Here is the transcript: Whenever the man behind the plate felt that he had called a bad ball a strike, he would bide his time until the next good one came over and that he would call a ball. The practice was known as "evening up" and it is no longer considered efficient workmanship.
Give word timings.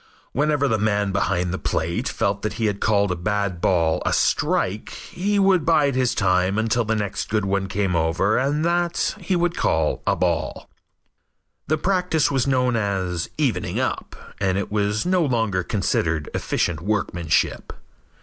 Whenever 0.31 0.67
the 0.67 0.79
man 0.79 1.11
behind 1.11 1.53
the 1.53 1.59
plate 1.59 2.09
felt 2.09 2.41
that 2.41 2.53
he 2.53 2.65
had 2.65 2.79
called 2.79 3.11
a 3.11 3.15
bad 3.15 3.61
ball 3.61 4.01
a 4.03 4.11
strike, 4.11 4.89
he 4.89 5.37
would 5.37 5.63
bide 5.63 5.93
his 5.93 6.15
time 6.15 6.57
until 6.57 6.83
the 6.83 6.95
next 6.95 7.29
good 7.29 7.45
one 7.45 7.67
came 7.67 7.95
over 7.95 8.35
and 8.39 8.65
that 8.65 9.13
he 9.19 9.35
would 9.35 9.55
call 9.55 10.01
a 10.07 10.15
ball. 10.15 10.67
The 11.67 11.77
practice 11.77 12.31
was 12.31 12.47
known 12.47 12.75
as 12.75 13.29
"evening 13.37 13.79
up" 13.79 14.15
and 14.39 14.57
it 14.57 14.69
is 14.71 15.05
no 15.05 15.23
longer 15.23 15.61
considered 15.61 16.31
efficient 16.33 16.81
workmanship. 16.81 17.71